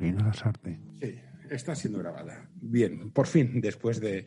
[0.00, 0.80] Marina Lasarte.
[1.00, 1.14] Sí,
[1.50, 2.50] está siendo grabada.
[2.54, 4.24] Bien, por fin, después de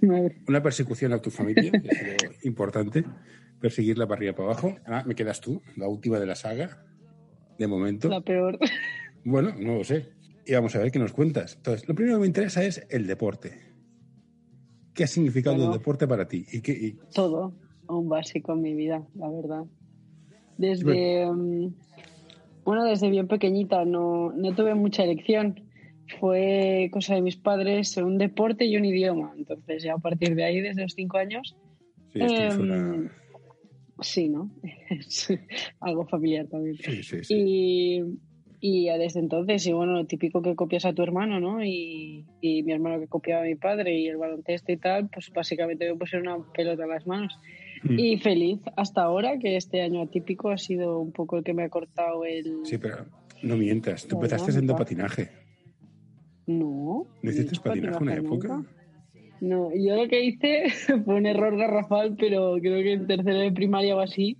[0.48, 3.04] una persecución a tu familia, que ha sido importante,
[3.60, 4.74] perseguirla para arriba para abajo.
[4.86, 6.82] Ah, me quedas tú, la última de la saga,
[7.58, 8.08] de momento.
[8.08, 8.58] La peor.
[9.24, 10.08] Bueno, no lo sé.
[10.44, 11.54] Y vamos a ver qué nos cuentas.
[11.54, 13.52] Entonces, lo primero que me interesa es el deporte.
[14.94, 15.70] ¿Qué ha significado Bueno.
[15.72, 16.44] el deporte para ti?
[16.50, 17.54] ¿Y qué, y- Todo,
[17.86, 19.62] un básico en mi vida, la verdad.
[20.58, 21.72] Desde, mm,
[22.64, 25.68] bueno, desde bien pequeñita no, no tuve mucha elección.
[26.20, 29.32] Fue cosa de mis padres, un deporte y un idioma.
[29.36, 31.56] Entonces, ya a partir de ahí, desde los cinco años,
[32.12, 33.08] sí, esto me Em,
[34.00, 34.50] sí, ¿no?
[35.80, 36.76] Algo familiar también.
[36.76, 37.34] Sí, sí, sí.
[37.34, 38.02] Y,
[38.60, 41.64] y desde entonces, y bueno, lo típico que copias a tu hermano, ¿no?
[41.64, 45.30] Y, y mi hermano que copiaba a mi padre y el baloncesto y tal, pues
[45.30, 47.38] básicamente me pusieron una pelota en las manos.
[47.82, 47.98] Mm.
[47.98, 51.64] Y feliz hasta ahora, que este año atípico ha sido un poco el que me
[51.64, 52.64] ha cortado el...
[52.64, 53.06] Sí, pero
[53.42, 54.06] no mientas.
[54.06, 55.30] Tú empezaste haciendo patinaje.
[56.46, 57.06] No.
[57.22, 58.56] ¿No hiciste patinaje una patinaje época?
[58.56, 58.70] nunca.
[59.40, 60.70] No, yo lo que hice
[61.04, 64.38] fue un error garrafal, pero creo que en tercero de primaria o así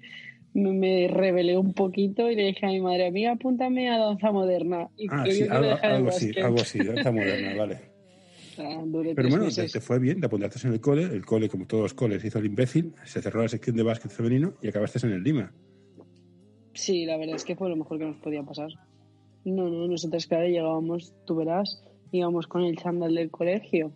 [0.54, 4.88] me, rebelé un poquito y le dije a mi madre, amiga, apúntame a danza moderna.
[4.96, 7.91] Y Ah, creo sí, que algo, así, algo así, danza moderna, vale.
[8.86, 11.84] Duré Pero bueno, te, fue bien, te apuntaste en el cole, el cole, como todos
[11.84, 15.12] los coles, hizo el imbécil, se cerró la sección de básquet femenino y acabaste en
[15.14, 15.52] el Lima.
[16.74, 18.70] Sí, la verdad es que fue lo mejor que nos podía pasar.
[19.44, 23.92] No, no, nosotros, claro, llegábamos, tú verás, íbamos con el chándal del colegio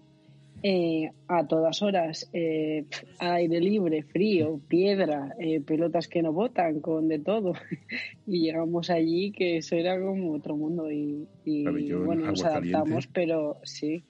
[0.62, 2.86] eh, a todas horas, eh,
[3.18, 7.52] aire libre, frío, piedra, eh, pelotas que no botan, con de todo.
[8.26, 14.02] y llegamos allí que eso era como otro mundo y, bueno, nos adaptamos, pero sí.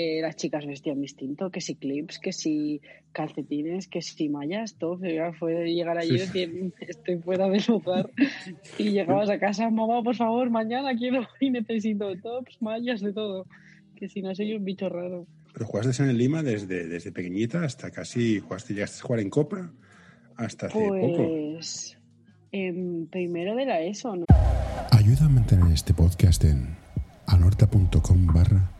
[0.00, 5.00] Eh, las chicas vestían distinto, que si clips, que si calcetines, que si mallas, todo.
[5.40, 6.26] Fue llegar allí y Sí.
[6.26, 8.08] decir, estoy fuera del lugar.
[8.78, 13.46] Y llegabas a casa, mamá, por favor, mañana quiero y necesito tops, mallas, de todo.
[13.96, 15.26] Que si no soy un bicho raro.
[15.52, 19.30] Pero jugaste en el Lima desde, desde pequeñita hasta casi, jugaste, llegaste a jugar en
[19.30, 19.72] Copa
[20.36, 21.26] hasta hace poco.
[21.26, 21.98] Pues
[22.52, 24.26] en primero de la ESO, ¿no?
[24.92, 26.76] Ayuda a mantener este podcast en
[27.26, 28.77] anorta.com barra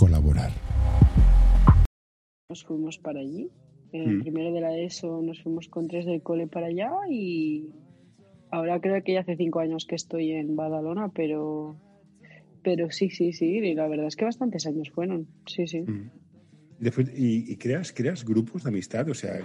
[0.00, 0.50] colaborar.
[2.48, 3.48] nos fuimos para allí.
[3.92, 4.22] En Mm.
[4.22, 7.68] primero de la ESO nos fuimos con tres del cole para allá y
[8.50, 11.76] ahora creo que ya hace cinco años que estoy en Badalona, pero
[12.62, 15.80] pero sí, sí, sí, y la verdad es que bastantes años fueron, sí, sí.
[15.80, 16.10] Mm.
[16.78, 19.40] Después- y, y creas, creas grupos de amistad, o sea,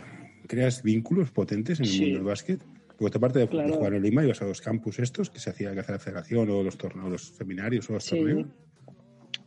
[0.47, 2.01] creas vínculos potentes en el Sí.
[2.01, 2.59] mundo del básquet.
[2.97, 3.73] Porque aparte de, de Claro.
[3.73, 6.49] jugar en Lima, ibas a los campus estos que se hacía que hace la federación
[6.49, 8.16] o los torneos, los seminarios o los Sí.
[8.17, 8.47] torneos.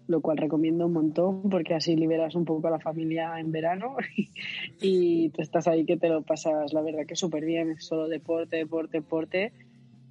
[0.09, 3.97] Lo cual recomiendo un montón porque así liberas un poco a la familia en verano
[4.83, 8.57] y tú estás ahí que te lo pasas, la verdad que súper bien, solo deporte,
[8.57, 9.53] deporte, deporte.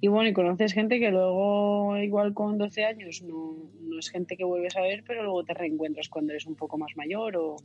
[0.00, 4.36] Y bueno, y conoces gente que luego, igual con 12 años, no, no es gente
[4.36, 7.56] que vuelves a ver, pero luego te reencuentras cuando eres un poco más mayor o,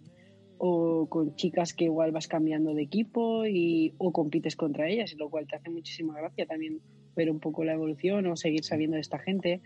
[0.57, 5.17] o con chicas que igual vas cambiando de equipo y, o compites contra ellas, y
[5.17, 6.79] lo cual te hace muchísima gracia también
[7.15, 9.61] ver un poco la evolución o seguir sabiendo de esta gente.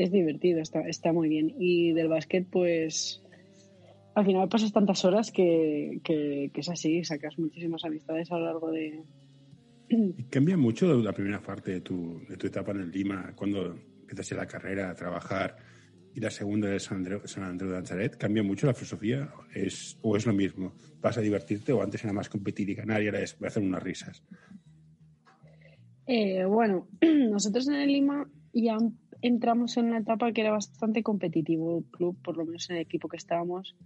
[0.00, 1.54] Es divertido, está, está muy bien.
[1.58, 3.22] Y del básquet, pues
[4.14, 8.46] al final pasas tantas horas que, que, que es así, sacas muchísimas amistades a lo
[8.46, 9.02] largo de...
[10.30, 14.38] Cambia mucho la primera parte de tu, de tu etapa en el Lima, cuando empiezas
[14.38, 15.58] la carrera, a trabajar,
[16.14, 18.16] y la segunda de San Andreu, San Andreu de Nazaret.
[18.16, 20.72] ¿Cambia mucho la filosofía es, o es lo mismo?
[21.02, 23.48] ¿Vas a divertirte o antes era más competir y ganar y ahora es voy a
[23.48, 24.22] hacer unas risas?
[26.06, 26.88] Eh, bueno,
[27.30, 28.78] nosotros en el Lima ya
[29.22, 32.82] entramos en una etapa que era bastante competitivo el club, por lo menos en el
[32.82, 33.76] equipo que estábamos.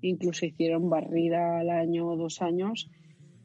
[0.00, 2.90] Incluso hicieron barrida al año o dos años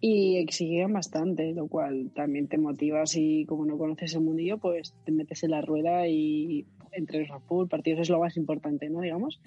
[0.02, 4.94] y exigían bastante, lo cual también te motiva si como no conoces el mundillo, pues
[5.06, 9.02] te metes en la rueda y entre full, partidos es lo más importante, ¿no?
[9.02, 9.42] Digamos.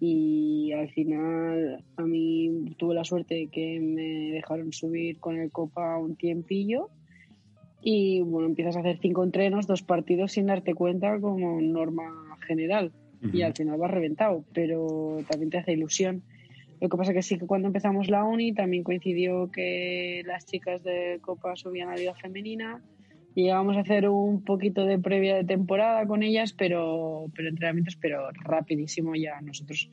[0.00, 5.52] Y al final a mí tuve la suerte de que me dejaron subir con el
[5.52, 6.90] Copa un tiempillo
[7.82, 12.92] y bueno, empiezas a hacer cinco entrenos, dos partidos sin darte cuenta como norma general
[13.20, 13.44] y Ujú.
[13.46, 16.22] al final vas reventado, pero también te hace ilusión.
[16.80, 20.82] Lo que pasa que sí que cuando empezamos la uni también coincidió que las chicas
[20.82, 22.82] de Copa subían a la Liga Femenina
[23.34, 27.96] y llegamos a hacer un poquito de previa de temporada con ellas, pero, pero entrenamientos,
[27.96, 29.90] pero rapidísimo ya nosotros.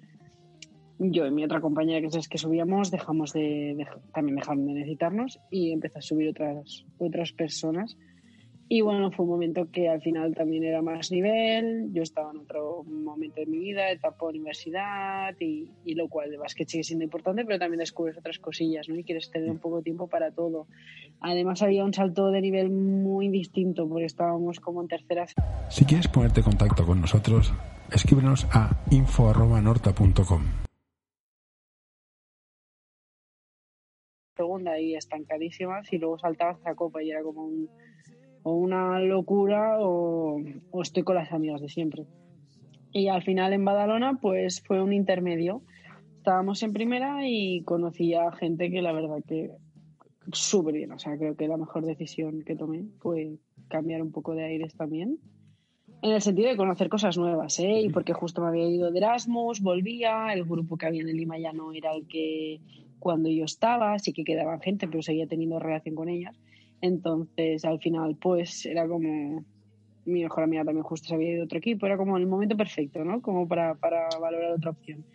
[1.02, 4.74] Yo y mi otra compañera que es que subíamos dejamos de, de- también dejaron de
[4.74, 7.98] necesitarnos y empezó a subir otras otras personas
[8.72, 12.38] y bueno fue un momento que al final también era más nivel yo estaba en
[12.38, 17.06] otro momento de mi vida etapa universidad y, y lo cual de básquet sigue siendo
[17.06, 18.96] importante pero también descubres otras cosillas ¿no?
[18.98, 20.68] y quieres tener un poco de tiempo para todo
[21.22, 25.26] además había un salto de nivel muy distinto porque estábamos como en tercera
[25.70, 27.54] Si quieres ponerte en contacto con nosotros,
[27.92, 30.69] escríbenos a info.norta.com.
[34.40, 37.70] Segunda y estancadísimas y luego saltabas a copa y era como un,
[38.44, 40.42] o una locura o,
[40.72, 42.06] o estoy con las amigas de siempre.
[42.94, 45.62] Y al final en Badalona pues fue un intermedio.
[46.16, 49.52] Estábamos en primera y conocí a gente que la verdad que
[50.32, 50.94] súper bien.
[50.94, 54.74] O sea, creo que la mejor decisión que tomé fue cambiar un poco de aires
[54.74, 55.20] también.
[56.02, 57.82] En el sentido de conocer cosas nuevas, ¿eh?
[57.82, 61.38] Y porque justo me había ido de Erasmus, volvía, el grupo que había en Lima
[61.38, 62.62] ya no era el que
[63.00, 66.36] cuando yo estaba, sí que quedaba gente, pero seguía teniendo relación con ellas.
[66.82, 69.46] Entonces, al final, pues era como
[70.06, 72.58] mi mejor amiga también justo se había ido de otro equipo, era como el momento
[72.58, 73.22] perfecto, ¿no?
[73.22, 75.06] Como para, para valorar otra opción.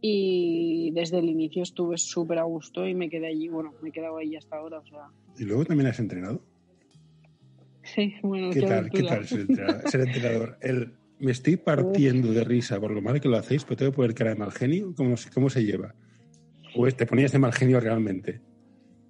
[0.00, 3.92] Y desde el inicio estuve súper a gusto y me quedé allí, bueno, me he
[3.92, 5.08] quedado ahí hasta ahora, o sea.
[5.38, 6.42] ¿Y luego también has entrenado?
[7.82, 9.82] Sí, bueno, ¿Qué tal, ¿qué tal ser entrenador?
[9.90, 10.58] ser entrenador?
[10.62, 13.96] El, me estoy partiendo de risa por lo mal que lo hacéis, pero tengo que
[13.96, 14.94] poner cara de mal genio.
[14.96, 15.94] ¿Cómo, cómo se lleva?
[16.76, 18.40] ¿O te ponías de mal genio realmente?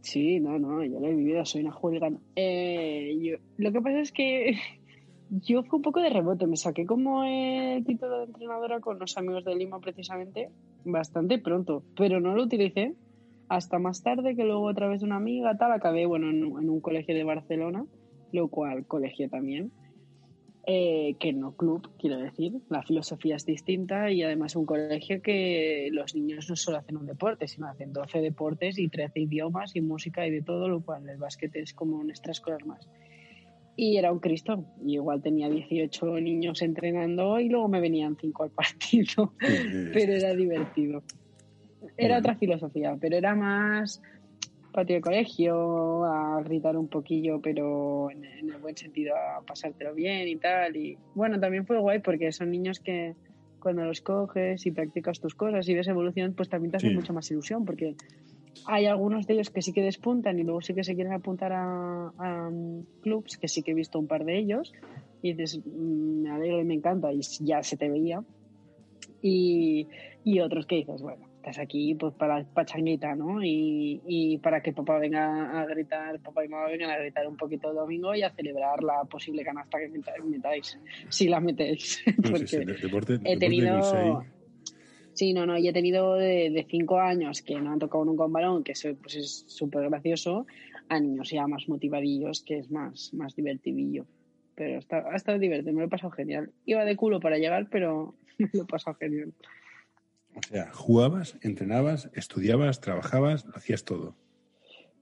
[0.01, 2.21] Sí, no, no, yo lo he vivido, soy una hooligan.
[2.35, 4.57] Eh, yo, lo que pasa es que
[5.31, 9.17] yo fui un poco de rebote, me saqué como el título de entrenadora con los
[9.19, 10.49] amigos de Lima precisamente
[10.85, 12.95] bastante pronto, pero no lo utilicé
[13.49, 16.71] hasta más tarde que luego a través de una amiga tal acabé bueno en, en
[16.71, 17.85] un colegio de Barcelona,
[18.33, 19.73] lo cual colegio también,
[20.67, 25.89] eh, que no club, quiero decir, la filosofía es distinta y además un colegio que
[25.91, 29.81] los niños no solo hacen un deporte, sino hacen 12 deportes y 13 idiomas y
[29.81, 32.87] música y de todo, lo cual el básquet es como un extraescolar más.
[33.75, 34.67] Y era un Cristo.
[34.85, 39.33] Y igual tenía 18 niños entrenando y luego me venían 5 al partido.
[39.39, 41.03] pero era divertido.
[41.97, 44.03] Era otra filosofía, pero era más
[44.73, 49.95] patio de colegio, a gritar un poquillo, pero en, en, el buen sentido, a pasártelo
[49.95, 50.77] bien y tal.
[50.77, 53.15] Y bueno, también fue guay porque son niños que
[53.61, 56.95] cuando los coges y practicas tus cosas y ves evolución, pues también te hace sí.
[56.95, 57.95] mucha más ilusión porque
[58.67, 61.53] hay algunos de ellos que sí que despuntan y luego sí que se quieren apuntar
[61.53, 64.73] a, a um, clubs, que sí que he visto un par de ellos,
[65.23, 68.23] y dices, mmm, me alegro y me encanta, y ya se te veía.
[69.23, 69.87] Y,
[70.25, 73.43] y otros que dices, bueno, estás aquí pues para pachanguita, ¿no?
[73.43, 77.37] Y, y, para que papá venga a gritar, papá y mamá vengan a gritar un
[77.37, 80.79] poquito el domingo y a celebrar la posible canasta que metáis,
[81.09, 82.05] si la metéis.
[82.17, 84.23] Porque sí, sí, deporte, he tenido...
[85.13, 88.25] Sí, no, no, y he tenido de, de, cinco años que no han tocado nunca
[88.25, 90.47] un balón, que eso, pues es súper gracioso,
[90.89, 94.07] a niños ya más motivadillos, que es más, más divertidillo.
[94.55, 96.53] Pero ha estado divertido, me lo he pasado genial.
[96.65, 99.33] Iba de culo para llegar, pero me lo he pasado genial.
[100.35, 104.17] O sea, jugabas, entrenabas, estudiabas, trabajabas, lo hacías todo.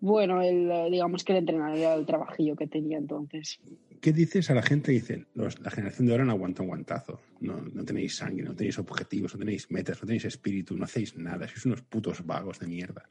[0.01, 3.61] Bueno, el, digamos que el entrenador era el trabajillo que tenía entonces.
[4.01, 6.69] ¿Qué dices a la gente que dice, los, la generación de ahora no aguanta un
[6.69, 7.21] guantazo?
[7.41, 11.17] No, no tenéis sangre, no tenéis objetivos, no tenéis metas, no tenéis espíritu, no hacéis
[11.17, 13.09] nada, sois unos putos vagos de mierda.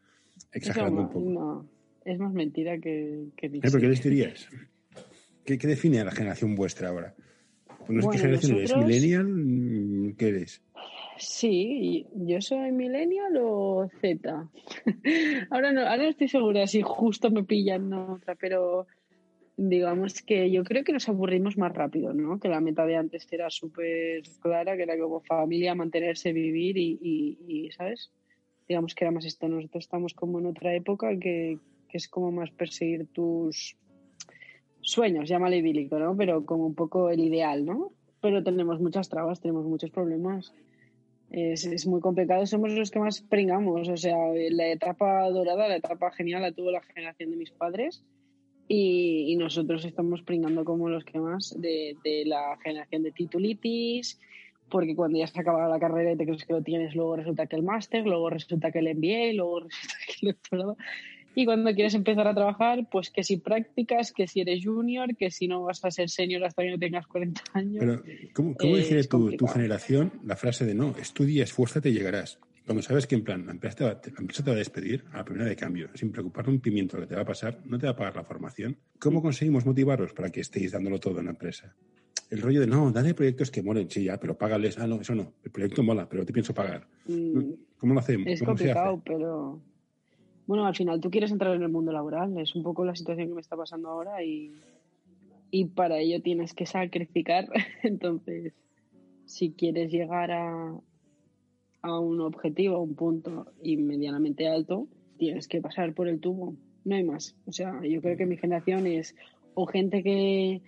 [0.52, 1.30] Exagerando Eso, un poco.
[1.30, 1.70] No,
[2.06, 4.48] es más mentira que, que ¿Eh, ¿Pero qué les dirías?
[5.44, 7.16] ¿Qué, ¿Qué, define a la generación vuestra ahora?
[7.80, 8.82] Pues no bueno, ¿Qué generación nosotros...
[8.82, 9.02] eres?
[9.02, 10.16] ¿Millennial?
[10.18, 10.62] ¿Qué eres?
[11.20, 14.50] Sí, yo soy millennial o Z.
[15.50, 18.88] ahora, no, ahora no estoy segura si justo me pillan otra, pero
[19.58, 22.40] digamos que yo creo que nos aburrimos más rápido, ¿no?
[22.40, 27.00] Que la meta de antes era súper clara, que era como familia, mantenerse, vivir y,
[27.02, 28.12] y, y, ¿sabes?
[28.68, 29.48] Digamos que era más esto.
[29.48, 31.58] Nosotros estamos como en otra época que,
[31.90, 33.76] que es como más perseguir tus
[34.82, 36.16] sueños, llámale idílico, ¿no?
[36.16, 37.92] Pero como un poco el ideal, ¿no?
[38.22, 40.54] Pero tenemos muchas trabas, tenemos muchos problemas.
[41.30, 43.90] Es, es, muy complicado, somos los que más pringamos.
[43.90, 44.18] O sea,
[44.52, 48.04] la etapa dorada, la etapa genial la tuvo la generación de mis padres
[48.68, 54.20] y, nosotros estamos pringando como los que más de, de, la generación de titulitis,
[54.70, 57.48] porque cuando ya se acaba la carrera y te crees que lo tienes, luego resulta
[57.48, 60.78] que el máster, luego resulta que el MBA, luego resulta que el doctorado.
[61.40, 65.30] Y cuando quieres empezar a trabajar, pues que si prácticas, que si eres junior, que
[65.30, 67.76] si no vas a ser senior hasta que no tengas 40 años.
[67.78, 68.04] Pero,
[68.34, 72.40] ¿cómo, cómo eh, tu, tu, generación la frase de no, estudia, esfuérzate y llegarás?
[72.66, 75.06] Cuando sabes que en plan, la empresa, te va, la empresa te va a despedir
[75.14, 77.60] a la primera de cambio, sin preocuparte un pimiento lo que te va a pasar,
[77.66, 78.76] no te va a pagar la formación.
[78.98, 81.76] ¿Cómo conseguimos motivaros para que estéis dándolo todo en la empresa?
[82.32, 84.80] El rollo de no, dale proyectos que molen, sí, ya, pero págales.
[84.80, 85.34] Ah, no, eso no.
[85.44, 86.88] El proyecto mola, pero te pienso pagar.
[87.06, 88.26] Mm, ¿Cómo lo hacemos?
[88.26, 89.62] Es ¿Cómo complicado, pero
[90.48, 93.28] bueno, al final tú quieres entrar en el mundo laboral, es un poco la situación
[93.28, 94.54] que me está pasando ahora y,
[95.52, 97.50] y para ello tienes que sacrificar.
[97.84, 98.54] Entonces,
[99.26, 100.80] si quieres llegar a,
[101.82, 104.88] a un objetivo, a un punto y medianamente alto,
[105.18, 106.56] tienes que pasar por el tubo.
[106.86, 107.36] No hay más.
[107.46, 109.16] O sea, yo creo que mi generación es
[109.54, 110.62] o gente que,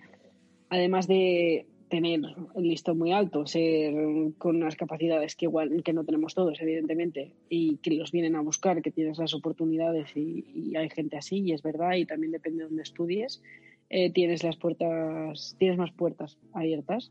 [0.68, 2.20] además de tener
[2.54, 3.92] el listón muy alto, ser
[4.38, 8.40] con unas capacidades que igual que no tenemos todos, evidentemente, y que los vienen a
[8.40, 12.62] buscar, que tienes las oportunidades y, hay gente así, y es verdad, y también depende
[12.62, 13.42] de dónde estudies,
[13.90, 17.10] eh, tienes las puertas, tienes más puertas abiertas.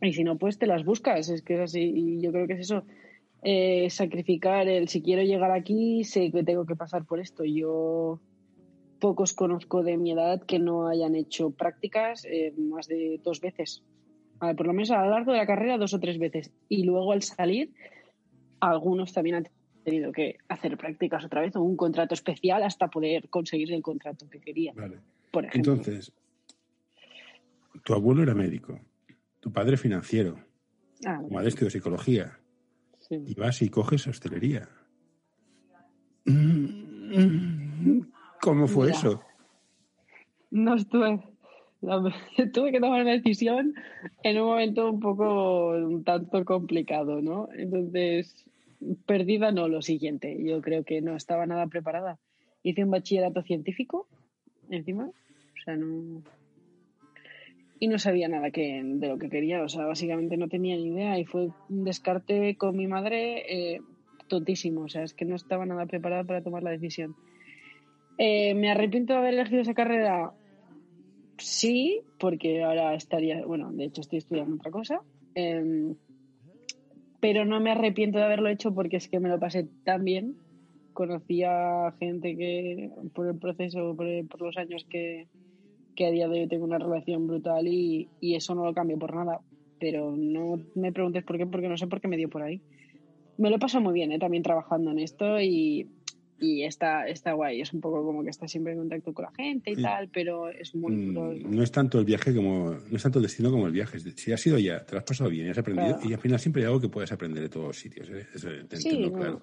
[0.00, 2.52] Y si no, pues te las buscas, es que es así, y yo creo que
[2.52, 2.84] es eso,
[3.42, 7.44] eh, sacrificar el si quiero llegar aquí, sé que tengo que pasar por esto.
[7.44, 8.20] Yo
[9.00, 13.82] pocos conozco de mi edad que no hayan hecho prácticas eh, más de dos veces.
[14.38, 16.52] por lo menos a lo largo de la carrera dos o tres veces.
[16.68, 17.72] Y luego al salir,
[18.60, 19.48] algunos también han
[19.84, 24.28] tenido que hacer prácticas otra vez o un contrato especial hasta poder conseguir el contrato
[24.28, 24.74] que querían.
[25.30, 25.72] Por ejemplo.
[25.72, 26.12] Entonces,
[27.84, 28.80] tu abuelo era médico,
[29.40, 30.38] tu padre financiero,
[31.06, 32.38] ah, tu madre estudió psicología,
[33.10, 34.68] y vas y coges hostelería.
[38.40, 39.22] ¿Cómo fue eso?
[40.50, 41.22] No estuve.
[42.52, 43.74] tuve que tomar una decisión
[44.22, 47.48] en un momento un poco un tanto complicado, ¿no?
[47.56, 48.46] Entonces,
[49.06, 50.36] perdida no, lo siguiente.
[50.42, 52.18] Yo creo que no estaba nada preparada.
[52.62, 54.08] Hice un bachillerato científico
[54.70, 56.22] encima, o sea, no.
[57.80, 60.88] Y no sabía nada que, de lo que quería, o sea, básicamente no tenía ni
[60.88, 63.80] idea y fue un descarte con mi madre eh,
[64.26, 67.14] tontísimo, o sea, es que no estaba nada preparada para tomar la decisión.
[68.18, 70.32] Eh, ¿Me arrepiento de haber elegido esa carrera?
[71.38, 75.00] Sí, porque ahora estaría, bueno, de hecho estoy estudiando otra cosa,
[75.36, 75.94] em,
[77.20, 80.34] pero no me arrepiento de haberlo hecho porque es que me lo pasé tan bien.
[80.92, 85.28] Conocí a gente que por el proceso, por, por los años que,
[85.94, 88.98] que, a día de hoy tengo una relación brutal y, y eso no lo cambio
[88.98, 89.40] por nada.
[89.78, 92.60] Pero no me preguntes por qué, porque no sé por qué me dio por ahí.
[93.36, 94.18] Me lo he muy bien, ¿eh?
[94.18, 95.86] también trabajando en esto y
[96.40, 97.60] y está, está guay.
[97.60, 100.48] Es un poco como que está siempre en contacto con la gente y tal, pero
[100.48, 100.92] es muy.
[100.92, 102.70] Mm, no es tanto el viaje como.
[102.70, 103.98] No es tanto el destino como el viaje.
[103.98, 105.98] Si has ido ya, te lo has pasado bien y has aprendido.
[106.04, 108.08] Y al final siempre hay algo que puedes aprender de todos los sitios.
[108.10, 108.26] ¿eh?
[108.34, 109.40] Eso te entiendo, claro.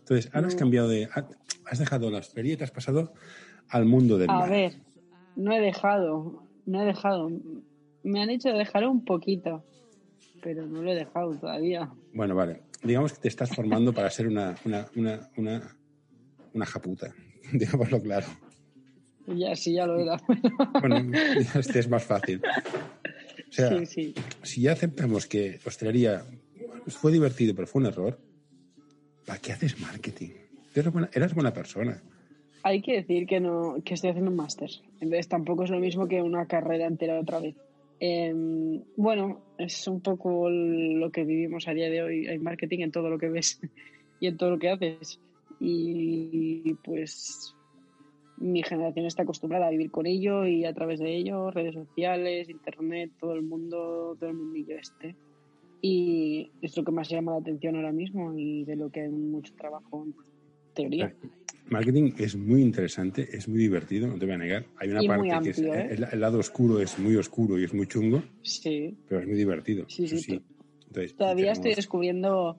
[0.00, 1.08] Entonces, ahora has cambiado de.
[1.66, 3.12] Has dejado la hostelería y te has pasado
[3.68, 4.50] al mundo del A mar.
[4.50, 4.74] ver,
[5.36, 6.42] no he dejado.
[6.66, 7.30] No he dejado.
[8.04, 9.64] Me han hecho dejar un poquito,
[10.42, 11.90] pero no lo he dejado todavía.
[12.14, 12.62] Bueno, vale.
[12.82, 15.77] Digamos que te estás formando para ser una, una, una, una
[16.58, 17.14] una japuta,
[17.52, 18.26] digámoslo claro.
[19.26, 20.16] Ya, sí, ya lo era.
[20.80, 21.12] bueno,
[21.54, 22.40] este es más fácil.
[22.42, 26.24] O sea, si ya aceptamos que hostelería
[26.86, 28.18] fue divertido, pero fue un error,
[29.26, 30.30] ¿para qué haces marketing?
[30.74, 32.02] Eres buena, eras buena persona.
[32.62, 34.70] Hay que decir que no que estoy haciendo un máster.
[35.00, 37.54] Entonces tampoco es lo mismo que una carrera entera otra vez.
[38.00, 42.26] Em, bueno, es un poco lo que vivimos a día de hoy.
[42.26, 43.60] Hay marketing en todo lo que ves
[44.20, 45.20] y en todo lo que haces
[45.60, 47.54] y pues
[48.40, 52.48] mi generación está acostumbrada a vivir con ello y a través de ello, redes sociales,
[52.48, 55.16] internet, todo el mundo, todo el mundillo este.
[55.80, 59.08] Y es lo que más llama la atención ahora mismo y de lo que hay
[59.08, 60.14] mucho trabajo en
[60.74, 61.14] teoría.
[61.70, 64.64] Marketing es muy interesante, es muy divertido, no te voy a negar.
[64.78, 65.98] Hay una parte que es, ¿eh?
[66.12, 68.96] el, lado oscuro es muy oscuro y es muy chungo, sí.
[69.06, 69.84] pero es muy divertido.
[69.88, 70.40] Sí, sí.
[71.16, 72.56] Todavía estoy descubriendo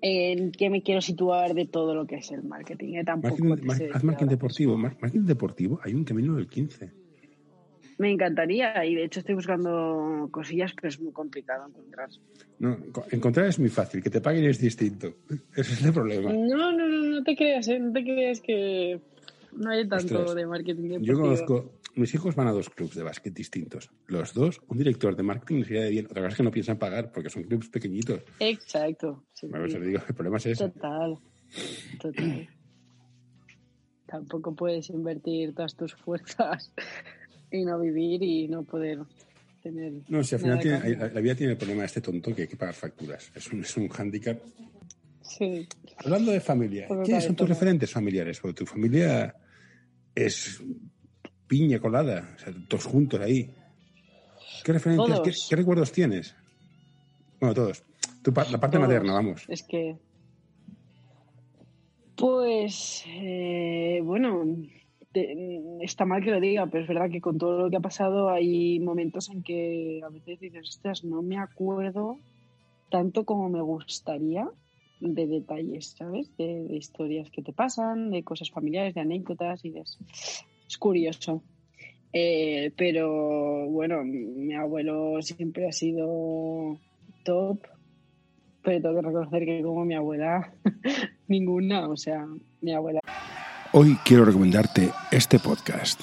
[0.00, 2.94] en qué me quiero situar de todo lo que es el marketing.
[2.94, 3.04] ¿eh?
[3.04, 4.76] Tampoco marketing, haz marketing deportivo.
[4.76, 6.90] Marketing deportivo, hay un camino del 15.
[7.98, 12.10] Me encantaría y de hecho estoy buscando cosillas, pero es muy complicado encontrar.
[12.58, 12.76] No,
[13.10, 15.14] encontrar es muy fácil, que te paguen es distinto.
[15.56, 16.30] Ese es el problema.
[16.32, 17.78] No, no, no, no te creas, ¿eh?
[17.78, 19.00] no te creas que
[19.52, 21.16] no hay tanto de marketing deportivo.
[21.16, 23.90] Yo conozco, mis hijos van a dos clubes de básquet distintos.
[24.06, 26.06] Los dos, un director de marketing les de bien.
[26.06, 28.22] Otra cosa es que no piensan pagar porque son clubes pequeñitos.
[28.38, 29.24] Exacto.
[29.42, 30.68] digo, el problema es ese.
[30.68, 31.18] Total.
[32.00, 32.48] Total.
[34.06, 36.70] Tampoco puedes invertir todas tus fuerzas
[37.50, 39.00] y no vivir y no poder
[39.62, 39.94] tener.
[40.08, 42.48] No, si al final tiene, la, vida tiene el problema de este tonto que hay
[42.48, 43.32] que pagar facturas.
[43.34, 44.38] Es un, es un hándicap.
[45.22, 45.66] Sí.
[45.96, 48.38] Hablando de familia, ¿quiénes son tus referentes familiares?
[48.38, 49.34] Porque tu familia
[50.14, 50.62] es
[51.46, 53.50] piña colada, o sea, todos juntos ahí.
[54.64, 56.34] ¿Qué referencias, qué, recuerdos tienes?
[57.40, 57.84] Bueno, todos.
[58.50, 59.44] la parte materna, vamos.
[59.48, 59.96] Es que.
[62.16, 63.04] Pues.
[63.06, 64.44] Eh, bueno,
[65.80, 68.28] está mal que lo diga, pero es verdad que con todo lo que ha pasado
[68.28, 72.18] hay momentos en que a veces dices, ostras, no me acuerdo
[72.90, 74.48] tanto como me gustaría
[75.00, 76.34] de detalles, ¿sabes?
[76.36, 79.84] De, historias que te pasan, de cosas familiares, de anécdotas y de
[80.68, 81.42] es curioso.
[82.12, 86.78] Eh, pero bueno, mi abuelo siempre ha sido
[87.24, 87.58] top,
[88.62, 90.52] pero tengo que reconocer que como mi abuela,
[91.28, 92.26] ninguna, o sea,
[92.60, 93.00] mi abuela.
[93.72, 96.00] Hoy quiero recomendarte este podcast.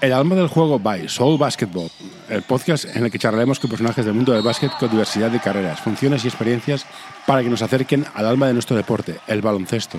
[0.00, 1.90] El alma del juego by Soul Basketball,
[2.28, 5.40] el podcast en el que charlaremos con personajes del mundo del básquet con diversidad de
[5.40, 6.86] carreras, funciones y experiencias
[7.26, 9.98] para que nos acerquen al alma de nuestro deporte, el baloncesto.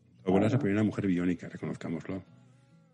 [0.25, 2.23] Abuela es la primera mujer biónica, reconozcámoslo.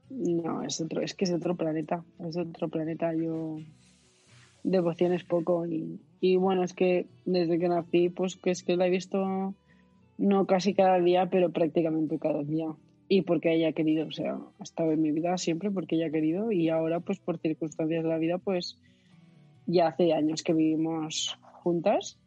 [0.10, 3.14] No, es otro, es que es otro planeta, es otro planeta.
[3.14, 3.58] Yo
[4.64, 8.78] devoción es poco y, y bueno, es que desde que nací, pues que es que
[8.78, 9.54] la he visto
[10.18, 12.68] no casi cada día, pero prácticamente cada día.
[13.10, 16.08] Y porque ella ha querido, o sea, ha estado en mi vida siempre porque ella
[16.08, 18.78] ha querido y ahora pues por circunstancias de la vida pues
[19.66, 22.18] ya hace años que vivimos juntas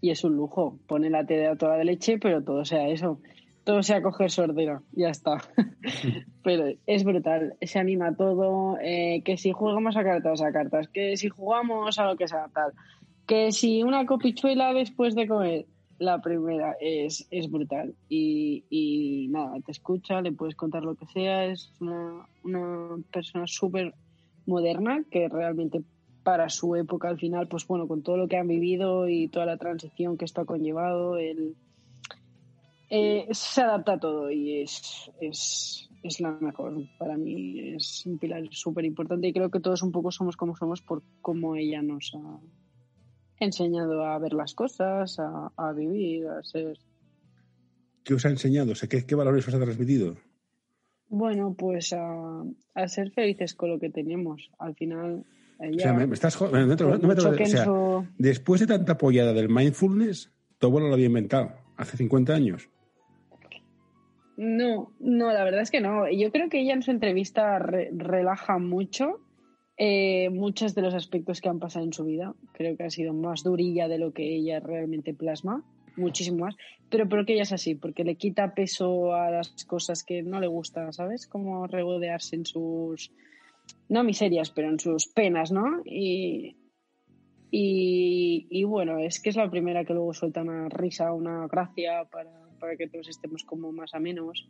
[0.00, 0.78] y es un lujo.
[0.86, 3.20] Pone la tele a toda de leche, pero todo sea eso
[3.68, 5.42] todo sea coger sordera, ya está.
[6.42, 11.18] Pero es brutal, se anima todo, eh, que si jugamos a cartas, a cartas, que
[11.18, 12.72] si jugamos a lo que sea tal,
[13.26, 15.66] que si una copichuela después de comer,
[15.98, 17.94] la primera es, es brutal.
[18.08, 23.46] Y, y nada, te escucha, le puedes contar lo que sea, es una, una persona
[23.46, 23.92] súper
[24.46, 25.82] moderna que realmente
[26.22, 29.44] para su época al final, pues bueno, con todo lo que han vivido y toda
[29.44, 31.54] la transición que esto ha conllevado, el
[32.90, 36.74] eh, se adapta a todo y es, es, es, la mejor.
[36.98, 40.56] Para mí es un pilar súper importante y creo que todos un poco somos como
[40.56, 42.40] somos por cómo ella nos ha
[43.40, 46.78] enseñado a ver las cosas, a, a vivir, a ser.
[48.04, 48.72] ¿Qué os ha enseñado?
[48.72, 50.16] O sea, ¿qué, ¿Qué valores os ha transmitido?
[51.08, 52.42] Bueno, pues a,
[52.74, 54.50] a ser felices con lo que tenemos.
[54.58, 55.24] Al final.
[55.60, 58.06] Ella, o sea, me, me estás no me, no me o sea, su...
[58.16, 62.68] después de tanta apoyada del mindfulness, tu abuelo lo había inventado hace 50 años.
[64.40, 66.08] No, no, la verdad es que no.
[66.08, 69.18] Yo creo que ella en su entrevista re relaja mucho
[69.76, 72.34] eh, muchos de los aspectos que han pasado en su vida.
[72.52, 75.64] Creo que ha sido más durilla de lo que ella realmente plasma,
[75.96, 76.54] muchísimo más.
[76.88, 80.46] Pero porque ella es así, porque le quita peso a las cosas que no le
[80.46, 81.26] gustan, ¿sabes?
[81.26, 83.10] Como regodearse en sus,
[83.88, 85.82] no miserias, pero en sus penas, ¿no?
[85.84, 86.56] Y,
[87.50, 92.47] y bueno, es que es la primera que luego suelta una risa, una gracia para
[92.58, 94.48] para que todos estemos como más a menos.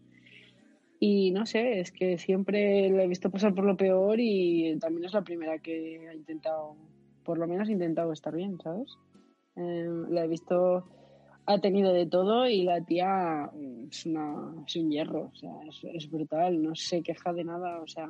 [1.00, 5.04] Y no sé, es que siempre la he visto pasar por lo peor y también
[5.04, 6.76] es la primera que ha intentado,
[7.24, 8.96] por lo menos intentado estar bien, ¿sabes?
[9.54, 10.88] Eh, la he visto,
[11.46, 13.50] ha tenido de todo y la tía
[13.90, 17.80] es, una, es un hierro, o sea, es, es, brutal, no se queja de nada,
[17.80, 18.08] o sea,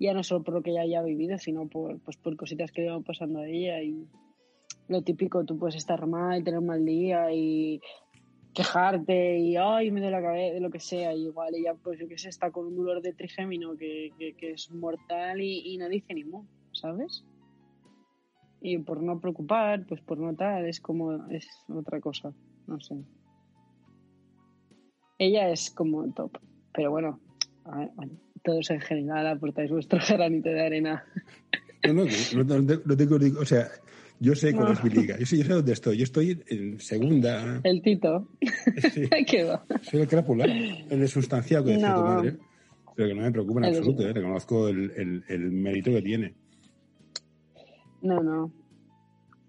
[0.00, 2.82] ya no solo por lo que ella haya vivido, sino por, pues por cositas que
[2.82, 4.06] le van pasando a ella y
[4.88, 7.80] lo típico, tú puedes estar mal, tener un mal día y
[8.56, 12.00] quejarte y ay me duele la cabeza de lo que sea y igual ella pues
[12.00, 15.76] yo que sé está con un dolor de trigémino que, que, es mortal y, y,
[15.76, 17.22] no dice ni mu ¿sabes?
[18.62, 22.32] y por no preocupar pues por no tal es como es otra cosa
[22.66, 22.94] no sé
[25.18, 26.38] ella es como top
[26.72, 27.20] pero bueno,
[27.64, 27.90] a ver,
[28.42, 31.04] todos en general aportáis vuestro granito de arena
[31.84, 32.04] no, no,
[32.44, 33.68] no, no, no tengo o sea
[34.20, 34.72] yo sé cuál no.
[34.72, 35.18] es mi liga.
[35.18, 35.96] Yo sé, yo sé dónde estoy.
[35.98, 37.60] Yo estoy en segunda.
[37.64, 38.28] El Tito.
[38.92, 39.08] Sí.
[39.26, 39.64] ¿Qué va?
[39.82, 40.44] Soy el crápula.
[40.44, 41.96] El de sustancial que decía No.
[41.96, 42.36] tu madre.
[42.96, 44.02] Pero que no me preocupa en El- absoluto.
[44.08, 44.12] ¿eh?
[44.12, 46.34] Reconozco el, el, el mérito que tiene.
[48.02, 48.52] No, no.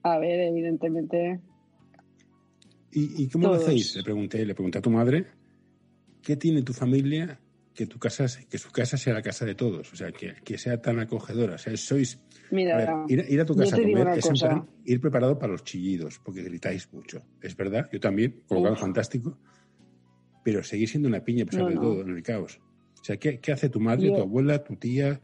[0.04, 1.40] A ver, evidentemente.
[2.92, 3.96] ¿Y, y cómo lo hacéis?
[3.96, 5.28] Le pregunté, le pregunté a tu madre.
[6.22, 7.40] ¿Qué tiene tu familia
[7.78, 9.94] que tu casa, que su casa sea la casa de todos?
[9.94, 11.56] O sea, que, que sea tan acogedora.
[11.56, 12.20] O sea, sois.
[12.50, 14.48] Mira, A ver, ir, ir a tu casa a comer es en cosa.
[14.50, 17.22] plan ir preparado para los chillidos, porque gritáis mucho.
[17.40, 18.82] Es verdad, yo también, colocado Uf.
[18.82, 19.38] fantástico,
[20.44, 21.82] pero seguís siendo una piña a pesar No, de no.
[21.82, 22.60] todo, en el caos.
[23.00, 25.22] O sea, ¿qué, qué hace tu madre, Yo- tu abuela, tu tía?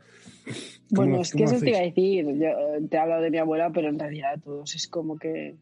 [0.90, 2.26] ¿Cómo Bueno, es que eso te iba a decir.
[2.26, 5.56] Yo eh, te he hablado de mi abuela, pero en realidad todos es como que.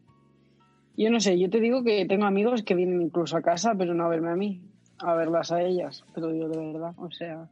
[0.96, 3.94] Yo no sé, yo te digo que tengo amigos que vienen incluso a casa, pero
[3.94, 4.60] no a verme a mí,
[5.02, 6.04] a verlas a ellas.
[6.14, 6.94] Te lo digo de verdad.
[6.98, 7.48] O sea,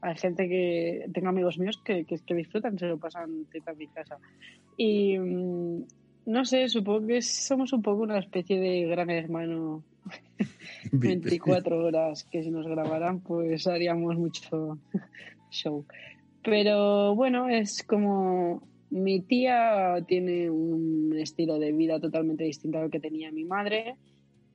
[0.00, 1.06] hay gente que.
[1.12, 4.18] Tengo amigos míos que, que, que disfrutan, se lo pasan teta en mi casa.
[4.76, 5.18] Y.
[5.18, 5.84] mm,
[6.26, 9.82] No sé, supongo que somos un poco una especie de gran hermano
[10.92, 14.78] 24 horas que si nos grabaran pues haríamos mucho
[15.50, 15.84] show.
[16.42, 23.00] Pero bueno, es como mi tía tiene un estilo de vida totalmente distinto al que
[23.00, 23.96] tenía mi madre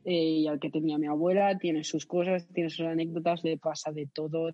[0.05, 3.91] eh, y al que tenía mi abuela, tiene sus cosas, tiene sus anécdotas, le pasa
[3.91, 4.51] de todo,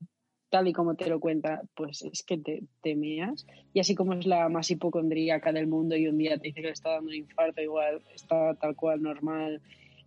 [0.50, 3.46] tal y como te lo cuenta, pues es que te, te meas.
[3.74, 6.68] Y así como es la más hipocondríaca del mundo y un día te dice que
[6.68, 9.62] le está dando un infarto, igual está tal cual normal.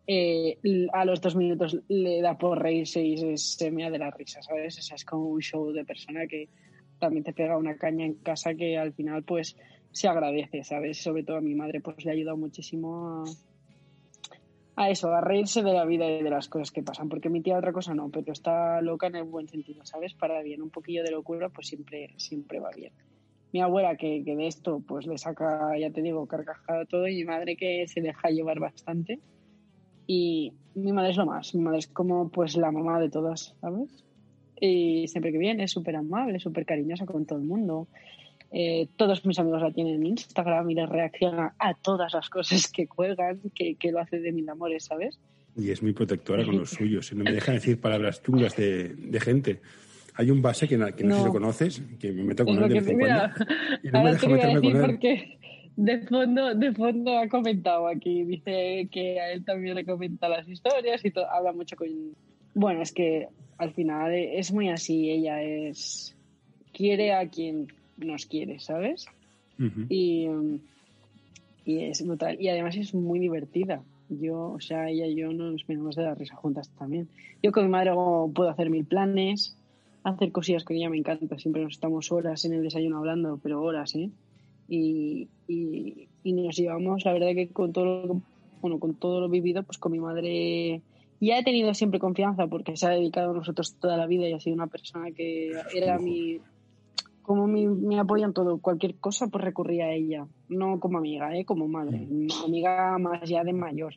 [0.06, 0.58] eh,
[0.92, 4.42] a los dos minutos le da por reírse y se, se mea de la risa,
[4.42, 4.78] ¿sabes?
[4.78, 6.48] O sea, es como un show de persona que
[6.98, 9.56] también te pega una caña en casa que al final pues
[9.92, 11.02] se agradece, ¿sabes?
[11.02, 13.24] Sobre todo a mi madre pues le ha ayudado muchísimo a,
[14.76, 17.40] a eso, a reírse de la vida y de las cosas que pasan, porque mi
[17.40, 20.14] tía otra cosa no, pero está loca en el buen sentido, ¿sabes?
[20.14, 22.92] Para bien, un poquillo de locura pues siempre, siempre va bien.
[23.52, 27.16] Mi abuela que, que de esto pues le saca, ya te digo, carcajada todo y
[27.16, 29.20] mi madre que se deja llevar bastante
[30.06, 33.54] y mi madre es lo más, mi madre es como pues la mamá de todas,
[33.60, 34.04] ¿sabes?
[34.60, 37.88] Y siempre que viene es súper amable, súper cariñosa con todo el mundo.
[38.52, 42.70] Eh, todos mis amigos la tienen en Instagram y les reacciona a todas las cosas
[42.70, 45.18] que cuelgan, que, que lo hace de mil amores, ¿sabes?
[45.56, 47.10] Y es muy protectora con los suyos.
[47.12, 49.60] y No me deja decir palabras chungas de, de gente.
[50.16, 51.24] Hay un base que, que no, sé si No.
[51.26, 53.34] lo conoces, que me meto con él de vez en cuando,
[53.82, 54.80] y no me deja meterme con él.
[54.86, 55.38] porque
[55.76, 60.48] de fondo, de fondo ha comentado aquí, dice que a él también le comenta las
[60.48, 61.88] historias y todo, habla mucho con...
[62.54, 63.26] Bueno, es que
[63.58, 66.16] al final es muy así, ella es...
[66.72, 69.06] quiere a quien nos quiere, ¿sabes?
[69.88, 70.26] Y,
[71.64, 72.40] y es brutal.
[72.40, 73.82] Y además es muy divertida.
[74.08, 77.08] Yo, o sea, ella y yo nos venimos de la risa juntas también.
[77.42, 79.56] Yo con mi madre puedo hacer mil planes,
[80.02, 81.38] hacer cosillas con ella me encanta.
[81.38, 84.10] Siempre nos estamos horas en el desayuno hablando, pero horas, ¿eh?
[84.68, 88.22] Y, y, y nos llevamos, la verdad que con todo lo,
[88.62, 90.80] bueno, con todo lo vivido, pues con mi madre
[91.20, 94.32] ya he tenido siempre confianza porque se ha dedicado a nosotros toda la vida y
[94.32, 96.40] ha sido una persona que era mi
[97.24, 100.26] como mi, mi apoyo en todo, cualquier cosa, pues recurría a ella.
[100.48, 101.44] No como amiga, ¿eh?
[101.44, 102.06] como madre.
[102.44, 103.94] Amiga más ya de mayor.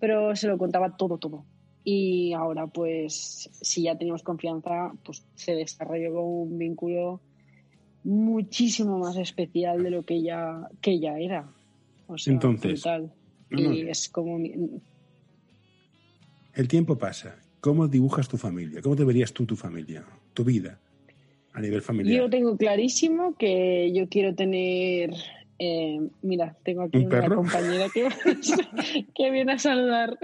[0.00, 1.44] Pero se lo contaba todo, todo.
[1.84, 7.20] Y ahora, pues, si ya teníamos confianza, pues se desarrolló un vínculo
[8.04, 11.48] muchísimo más especial de lo que ella, que ella era.
[12.08, 13.12] O sea, Entonces, brutal.
[13.50, 13.72] no, no.
[13.72, 14.38] Y es como...
[14.38, 14.54] mi-
[16.54, 17.36] El tiempo pasa.
[17.60, 18.82] ¿Cómo dibujas tu familia?
[18.82, 20.04] ¿Cómo te verías tú tu familia?
[20.34, 20.80] Tu vida
[21.52, 22.16] a nivel familiar.
[22.22, 25.10] Yo tengo clarísimo que yo quiero tener.
[25.58, 27.36] eh, mira, tengo aquí ¿Un una perro?
[27.36, 28.08] compañera que,
[29.14, 30.18] que viene a saludar.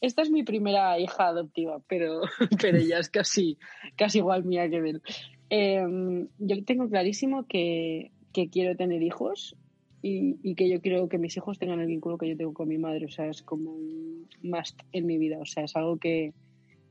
[0.00, 2.20] Esta es mi primera hija adoptiva, pero,
[2.60, 3.58] pero ella es casi,
[3.96, 5.02] casi igual mía que de él.
[5.50, 9.56] Eh, yo tengo clarísimo que, que quiero tener hijos
[10.02, 12.68] y, y que yo quiero que mis hijos tengan el vínculo que yo tengo con
[12.68, 13.06] mi madre.
[13.06, 15.38] O sea, es como un must en mi vida.
[15.40, 16.34] O sea, es algo que,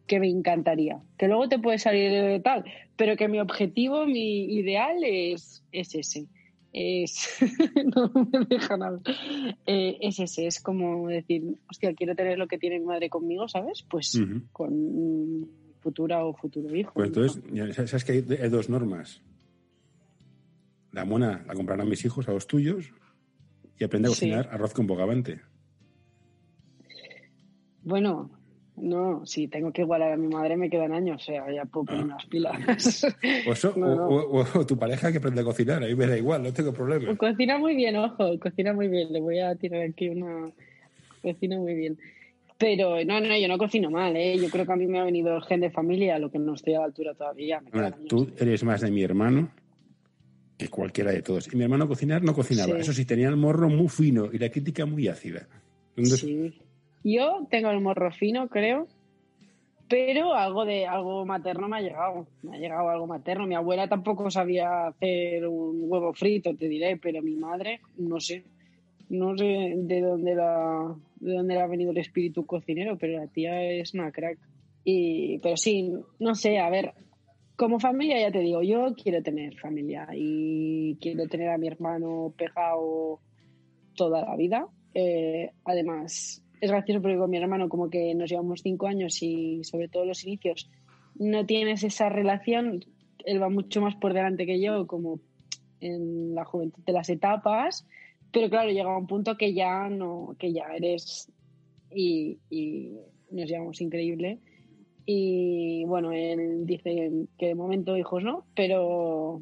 [0.08, 1.02] que me encantaría.
[1.18, 2.66] Que luego te puede salir tal,
[2.96, 6.28] pero que mi objetivo, mi ideal es, es ese.
[6.74, 7.30] Es,
[7.96, 9.02] no me dejan hablar.
[9.66, 13.48] Eh, es ese, es como decir, hostia, quiero tener lo que tiene mi madre conmigo,
[13.48, 13.84] ¿sabes?
[13.90, 14.20] Pues
[14.52, 16.94] con futura o futuro hijo.
[16.94, 19.22] Pues entonces, sabes que hay, hay dos normas.
[20.92, 22.92] La mona la comprarán mis hijos a los tuyos
[23.78, 24.22] y aprende a Sí.
[24.28, 25.42] cocinar arroz con bogavante.
[27.84, 28.30] Bueno,
[28.78, 31.86] no, si tengo que igualar a mi madre me quedan años, o sea, ya puedo
[31.88, 33.04] ponerme las pilas.
[33.48, 34.08] O, eso, No, o- no.
[34.08, 36.72] o- o tu pareja que aprende a cocinar, a mí me da igual, no tengo
[36.74, 37.16] problema.
[37.18, 39.12] Cocina muy bien, ojo, cocina muy bien.
[39.12, 40.50] Le voy a tirar aquí una.
[41.22, 41.98] Cocina muy bien.
[42.60, 44.38] Pero no, no, yo no cocino mal, ¿eh?
[44.40, 46.56] Yo creo que a mí me ha venido el gen de familia, lo que no
[46.56, 47.60] estoy a la altura todavía.
[47.62, 48.08] me Ahora, quedan años.
[48.10, 49.52] tú eres más de mi hermano
[50.58, 51.54] que cualquiera de todos.
[51.54, 52.74] Y mi hermano cocinar no cocinaba.
[52.76, 52.80] Sí.
[52.82, 55.48] Eso sí, tenía el morro muy fino y la crítica muy ácida.
[55.96, 56.54] Entonces, Sí.
[57.10, 58.86] Yo tengo el morro fino, creo,
[59.88, 62.28] pero algo de algo materno me ha llegado.
[62.44, 63.48] Me ha llegado algo materno.
[63.48, 68.44] Mi abuela tampoco sabía hacer un huevo frito, te diré, pero mi madre, no sé.
[69.08, 73.28] No sé de dónde la, de dónde le ha venido el espíritu cocinero, pero la
[73.28, 74.38] tía es una crack.
[74.84, 76.94] Y, pero sí, no sé, a ver,
[77.56, 82.34] como familia ya te digo, yo quiero tener familia y quiero tener a mi hermano
[82.38, 83.22] pegado
[83.96, 84.68] toda la vida.
[84.94, 89.64] Eh, además, es gracioso porque con mi hermano como que nos llevamos cinco años y
[89.64, 90.70] sobre todo los inicios
[91.16, 92.86] no tienes esa relación,
[93.26, 95.20] él va mucho más por delante que yo, como
[95.80, 97.88] en la juventud de las etapas,
[98.32, 101.32] pero claro, llega un punto que ya no, que ya eres
[101.92, 102.92] y, y
[103.32, 104.40] nos llevamos increíble.
[105.06, 109.42] Y bueno, él dice que de momento hijos no, pero,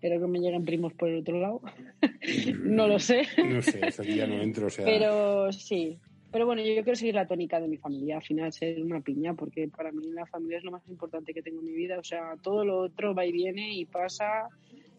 [0.00, 1.62] pero que me lleguen primos por el otro lado.
[2.62, 3.22] no lo sé.
[3.44, 4.68] no sé, hasta aquí ya no entro.
[4.68, 5.98] O sea, Pero sí.
[6.34, 9.34] Pero bueno, yo, quiero seguir la tónica de mi familia, al final ser una piña,
[9.34, 11.96] porque para mí la familia es lo más importante que tengo en mi vida.
[11.96, 14.48] O sea, todo lo otro va y viene y pasa.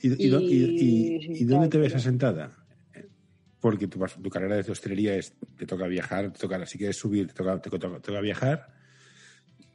[0.02, 2.58] ¿Y, y, y- y- y- y dónde te ves asentada?
[3.60, 7.28] porque tu, tu carrera de hostelería es, te toca viajar, te toca, si quieres subir,
[7.28, 8.68] te toca, te toca, te toca viajar.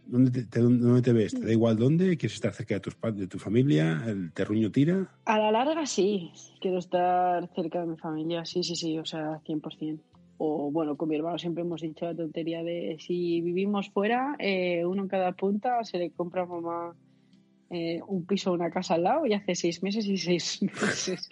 [0.06, 1.34] ¿Dónde te, te- dónde te ves?
[1.34, 2.16] ¿Te da igual dónde?
[2.16, 4.02] ¿Quieres estar cerca de, tus, de tu familia?
[4.06, 5.10] ¿El terruño tira?
[5.26, 9.40] A la larga sí, quiero estar cerca de mi familia, sí, sí, sí, o sea,
[9.44, 10.00] 100%.
[10.42, 14.86] O bueno, con mi hermano siempre hemos dicho la tontería de si vivimos fuera, eh,
[14.86, 16.94] uno en cada punta, se le compra a mamá
[17.68, 21.28] eh, un piso o una casa al lado y hace seis meses y seis meses.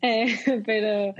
[0.00, 1.14] Eh, pero,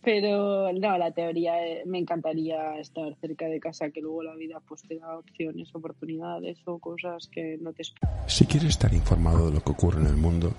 [0.00, 1.54] pero no, la teoría
[1.86, 6.60] me encantaría estar cerca de casa, que luego la vida pues te da opciones, oportunidades
[6.66, 7.82] o cosas que no te
[8.28, 10.52] Si quieres estar informado de lo que ocurre en el mundo,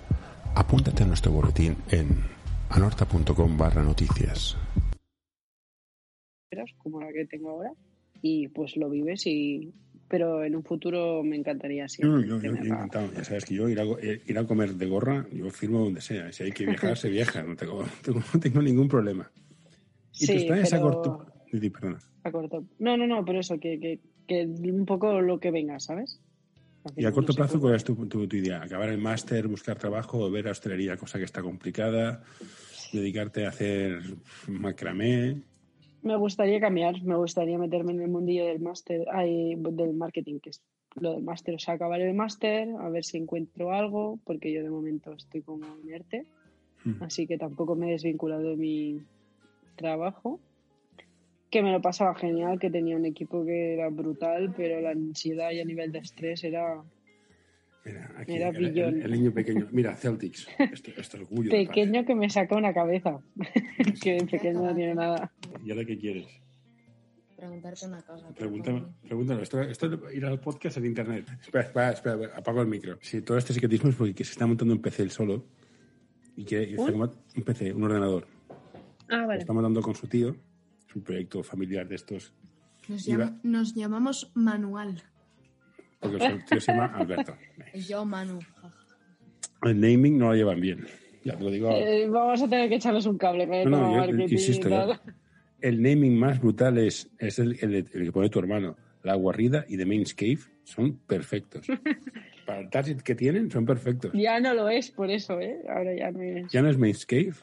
[0.55, 2.09] apúntate a nuestro boletín en
[2.69, 4.57] anorta.com barra noticias.
[6.51, 7.71] Esperas, como la que tengo ahora,
[8.21, 9.71] y pues lo vives y
[10.09, 13.09] pero en un futuro me encantaría Yo, siempre yo, yo, yo encantado.
[13.13, 16.29] Ya sabes que yo ir a, ir a comer de gorra, yo firmo donde sea.
[16.33, 17.41] Si hay que viajar, se viaja.
[17.43, 19.31] No tengo, tengo- no tengo ningún problema.
[20.19, 21.25] ¿Y Sí, tus planes a pero- corto?
[21.49, 21.99] Perdona.
[22.23, 22.65] a corto.
[22.79, 26.19] No, no, no, pero eso, que, que, que un poco lo que venga, ¿sabes?
[26.97, 28.61] ¿Y a corto no plazo cuál es tu, tu- tu idea?
[28.61, 32.21] ¿Acabar el máster, buscar trabajo, ver a hostelería, cosa que está complicada?
[32.91, 34.01] ¿Dedicarte a hacer
[34.49, 35.41] macramé?
[36.03, 40.61] Me gustaría cambiar, me gustaría meterme en el mundillo del máster, del marketing, que es
[40.95, 44.63] lo del máster, o sea, acabar el máster, a ver si encuentro algo, porque yo
[44.63, 46.25] de momento estoy como inerte,
[46.83, 47.03] Mm.
[47.03, 49.01] así que tampoco me he desvinculado de mi
[49.75, 50.39] trabajo,
[51.49, 55.51] que me lo pasaba genial, que tenía un equipo que era brutal, pero la ansiedad
[55.51, 56.81] y el nivel de estrés era
[57.83, 59.67] Mira, aquí el, el- el niño pequeño.
[59.71, 60.47] Mira, Celtics.
[60.59, 61.49] Esto, esto es orgullo.
[61.49, 63.19] pequeño que me saca una cabeza,
[64.03, 65.31] que de pequeño no tiene nada.
[65.63, 66.27] ¿Y ahora qué quieres?
[67.35, 68.27] Preguntarte una cosa.
[68.35, 69.41] Pregúntame, pregúntalo.
[69.41, 71.25] Esto, esto es ir al podcast en internet.
[71.41, 72.99] Espera, espera, espera, apago el micro.
[73.01, 75.43] Sí, todo este psiquetismo es porque se está montando un PC él solo.
[76.35, 77.01] Y quiere ¿Un?
[77.01, 78.27] un PC, un ordenador.
[79.09, 79.39] Ah, Lo vale.
[79.39, 80.35] está montando con su tío.
[80.87, 82.31] Es un proyecto familiar de estos.
[82.87, 85.01] Nos, Iba- llama- nos llamamos Manual.
[86.01, 87.35] Porque el tío se llama Alberto.
[87.87, 88.39] Yo, Manu.
[89.63, 90.85] El naming no lo llevan bien.
[91.23, 91.69] Ya te lo digo.
[91.69, 91.79] ahora.
[91.87, 94.99] Eh, vamos a tener que echarles un cable el No, no, yo- insisto, yo-
[95.61, 98.75] el naming más brutal es, es el, el- el que pone tu hermano.
[99.03, 101.67] La guarrida y The Mains Cave son perfectos.
[102.47, 104.11] Para el target que tienen, son perfectos.
[104.15, 105.59] Ya no lo es, por eso, ¿eh?
[105.69, 106.51] Ahora ya no es.
[106.51, 107.33] ¿Ya no es Mains Cave?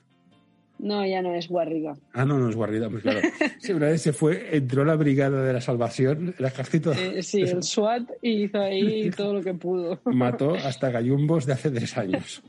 [0.78, 1.96] No, ya no es Guarriga.
[2.12, 3.20] Ah, no, no es guarrida, pues claro.
[3.60, 7.42] Sí, una vez se fue, entró la brigada de la salvación, el ejército Eh, sí,
[7.42, 10.00] el SWAT y hizo ahí todo lo que pudo.
[10.04, 12.42] mató hasta gallumbos de hace tres años.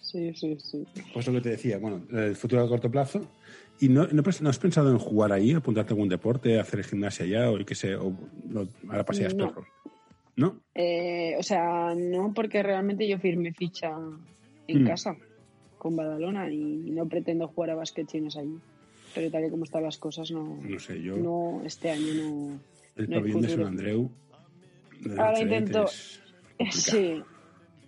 [0.00, 0.86] Sí, sí, sí.
[1.12, 3.20] Pues lo que te decía, bueno, el futuro a corto plazo.
[3.80, 7.24] ¿Y no, no, no has pensado en jugar ahí, apuntarte a algún deporte, hacer gimnasia
[7.26, 8.12] allá o yo qué sé, o
[8.48, 9.52] no, ahora paseas No.
[10.36, 10.60] ¿No?
[10.74, 13.90] Eh, o sea, no porque realmente yo firmé ficha
[14.68, 14.86] en Mm.
[14.86, 15.16] casa
[15.84, 18.58] con Badalona y no pretendo jugar a básquet si no es allí.
[19.14, 21.14] Pero tal y como están las cosas, no, No sé, yo.
[21.18, 22.58] no este año no.
[22.96, 23.64] el no pabellón de San.
[23.64, 24.10] Andreu.
[25.00, 25.84] de Ahora intento-.
[26.70, 27.22] Sí,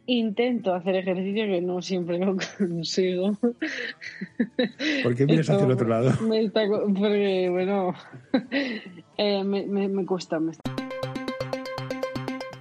[0.05, 3.33] intento hacer ejercicio que no siempre lo consigo.
[5.03, 6.13] ¿Por qué miras hacia el otro lado?
[6.29, 7.95] Me está porque, bueno,
[9.17, 10.39] eh, me, me, me cuesta.
[10.39, 10.71] Me está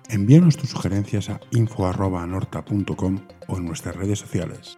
[0.08, 3.19] Envíanos tus sugerencias a info.anorta.com
[3.50, 4.78] o en nuestras redes sociales.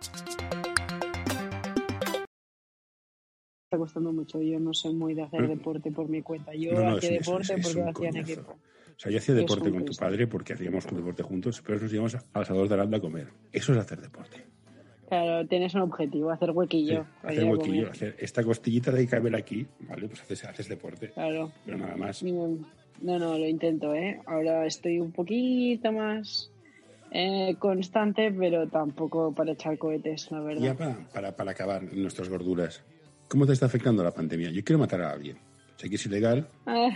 [3.76, 4.42] Costando mucho.
[4.42, 5.48] Yo no soy muy de hacer Mm.
[5.50, 6.54] deporte por mi cuenta.
[6.54, 8.52] Yo No, no, hacía es un- es- deporte es porque lo hacía en equipo.
[8.52, 11.92] O sea, yo hacía deporte con tu padre porque hacíamos un deporte juntos, pero nos
[11.94, 13.28] íbamos al Salvador de Aranda a comer.
[13.52, 14.38] Eso es hacer deporte.
[15.10, 17.06] Claro, tienes un objetivo, hacer huequillo.
[17.24, 20.08] hacer a huequillo, hacer esta costillita de caber aquí, ¿vale?
[20.08, 21.52] Pues haces, haces deporte, Claro.
[21.66, 22.24] pero nada más.
[22.24, 24.20] No, no, lo intento, ¿eh?
[24.26, 26.52] Ahora estoy un poquito más
[27.12, 30.62] eh, constante, pero tampoco para echar cohetes, la verdad.
[30.62, 32.84] Ya para, para, para acabar nuestras gorduras,
[33.28, 34.52] ¿cómo te está afectando la pandemia?
[34.52, 35.38] Yo quiero matar a alguien.
[35.76, 36.90] Sé que es ilegal, Ah,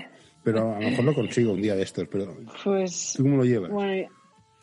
[0.44, 2.08] pero a lo mejor lo consigo un día de estos.
[2.08, 3.72] Pero pues ¿tú cómo lo llevas?
[3.72, 4.10] Bueno,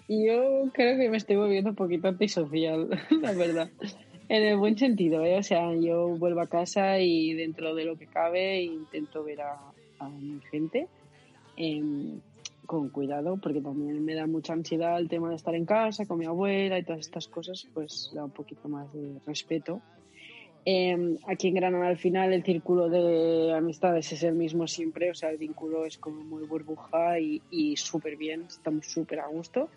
[0.09, 2.89] yo creo que me estoy volviendo un poquito antisocial,
[3.23, 3.71] la verdad.
[4.29, 5.39] En el buen sentido, ¿eh?
[5.39, 9.59] O sea, yo vuelvo a casa y dentro de lo que cabe intento ver a,
[10.01, 10.87] a mi gente
[11.57, 12.21] em,
[12.67, 16.19] con cuidado, porque también me da mucha ansiedad el tema de estar en casa con
[16.19, 19.81] mi abuela y todas estas cosas, pues da un poquito más de respeto.
[20.71, 25.15] Em, aquí en Granada al final el círculo de amistades es el mismo siempre, o
[25.15, 29.71] sea, el vínculo es como muy burbuja y, y súper bien, estamos súper a gusto.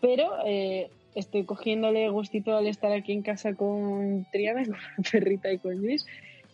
[0.00, 5.52] Pero eh, estoy cogiéndole gustito al estar aquí en casa con Triana, con la perrita
[5.52, 6.06] y con Luis,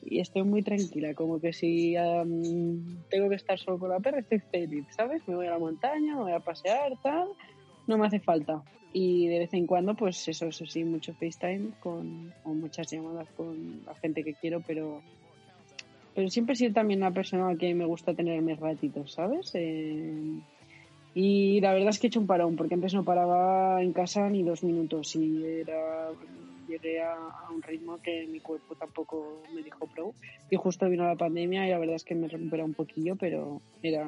[0.04, 2.42] y estoy muy tranquila, como que si am,
[3.10, 5.22] tengo que estar solo con la perra estoy feliz, ¿sabes?
[5.28, 7.28] Me voy a la montaña, me voy a pasear, tal.
[7.92, 8.62] No me hace falta.
[8.92, 13.28] Y de vez en cuando, pues eso, eso sí, mucho FaceTime con, o muchas llamadas
[13.36, 15.00] con la gente que quiero, pero
[16.14, 19.50] pero siempre he sido también una persona a que me gusta tener mis ratitos, ¿sabes?
[19.54, 20.40] Eh,
[21.14, 24.28] y la verdad es que he hecho un parón, porque antes no paraba en casa
[24.28, 26.10] ni dos minutos y era
[26.68, 27.16] llegué a,
[27.54, 30.14] un ritmo que mi cuerpo tampoco me dijo pro.
[30.50, 33.60] Y justo vino la pandemia y la verdad es que me recuperé un poquillo, pero
[33.82, 34.06] era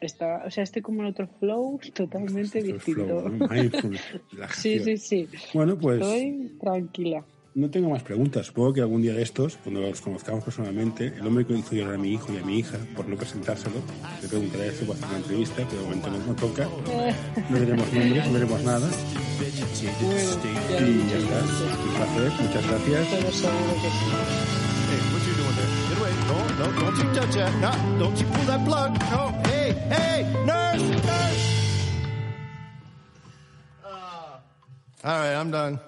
[0.00, 3.30] está, o sea, estoy como en otro flow totalmente distinto.
[4.54, 5.28] sí, sí, sí.
[5.54, 6.00] Bueno, pues.
[6.00, 7.24] Estoy tranquila.
[7.56, 8.48] No tengo más preguntas.
[8.48, 11.94] Supongo que algún día de estos, cuando los conozcamos personalmente, el hombre que hizo llorar
[11.94, 13.76] a mi hijo y a mi hija por no presentárselo,
[14.20, 16.68] le preguntaré si va a hacer una entrevista, pero de momento no, toca.
[17.50, 18.90] No diremos nombres, no diremos nada.
[19.40, 19.84] y
[21.08, 21.40] ya está.
[21.40, 23.08] Un placer, muchas gracias.
[24.86, 25.70] Hey, what you doing there?
[25.88, 26.12] Get away.
[26.28, 27.52] No, no, don't you touch that.
[27.58, 28.92] No, don't you pull that plug.
[29.10, 29.45] No,
[29.88, 31.56] hey, nurse, nurse.
[35.04, 35.78] All right, I'm done.